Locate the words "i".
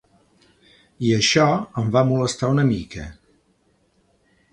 1.09-1.11